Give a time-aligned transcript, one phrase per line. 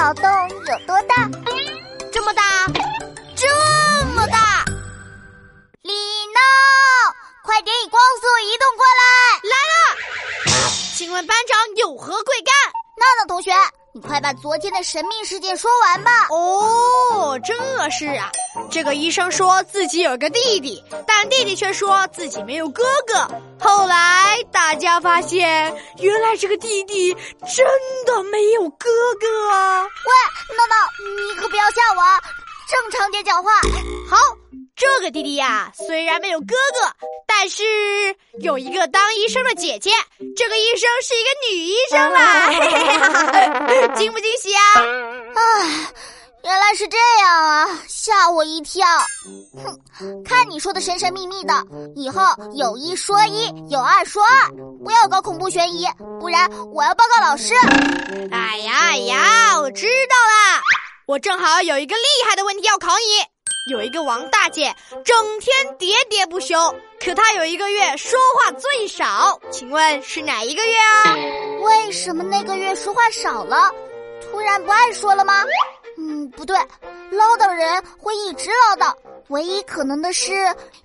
[0.00, 1.28] 脑洞有多大？
[2.10, 2.42] 这么大，
[3.36, 3.46] 这
[4.14, 4.64] 么大！
[5.82, 6.40] 李闹，
[7.44, 9.04] 快点以光速移动过来！
[9.44, 12.54] 来了，请问班长有何贵干？
[12.96, 13.52] 闹闹同学，
[13.92, 16.28] 你快把昨天的神秘事件说完吧。
[16.30, 17.54] 哦，这
[17.90, 18.32] 是啊，
[18.70, 23.28] 这个医生说自己有个弟弟，但弟弟却说自己没有哥哥。
[23.60, 27.66] 后来大家发现，原来这个弟弟真
[28.06, 28.88] 的没有哥
[29.18, 29.82] 哥啊！
[29.82, 30.76] 喂，闹闹，
[31.26, 32.00] 你可不要吓我，
[32.68, 33.50] 正常点讲话。
[34.08, 34.16] 好，
[34.76, 37.64] 这个弟弟呀，虽然没有哥哥，但是
[38.42, 39.90] 有一个当医生的姐姐。
[40.36, 44.62] 这个医生是一个女医生啦， 惊不惊喜啊？
[45.34, 45.90] 啊，
[46.44, 48.86] 原来是这样啊，吓我一跳。
[49.98, 51.64] 哼，看你说的神神秘秘的，
[51.94, 52.20] 以后
[52.54, 54.50] 有一说一，有二说二，
[54.84, 55.86] 不要搞恐怖悬疑，
[56.18, 57.54] 不然我要报告老师。
[58.32, 60.60] 哎呀哎呀，我知道啦，
[61.06, 63.72] 我正好有一个厉害的问题要考你。
[63.72, 66.56] 有一个王大姐，整天喋喋不休，
[66.98, 71.14] 可她有一个月说话最少，请问是哪一个月啊？
[71.62, 73.70] 为什么那个月说话少了？
[74.20, 75.44] 突然不爱说了吗？
[75.98, 76.56] 嗯，不对，
[77.10, 78.94] 唠叨人会一直唠叨，
[79.28, 80.32] 唯一可能的是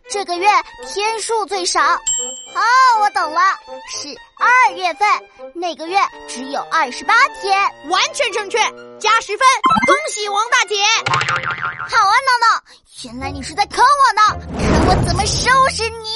[0.10, 0.48] 这个月
[0.88, 1.82] 天数最少。
[1.82, 2.62] 哦，
[3.02, 3.42] 我懂了，
[3.90, 5.08] 是二月份，
[5.54, 7.60] 那个月只有二十八天，
[7.90, 8.58] 完全正确，
[9.00, 9.46] 加十分，
[9.86, 10.76] 恭喜王大姐。
[11.08, 12.64] 好啊，闹闹，
[13.04, 14.22] 原来你是在坑我呢，
[14.60, 16.10] 看我怎么收拾你！